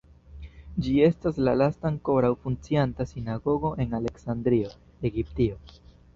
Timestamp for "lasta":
1.61-1.87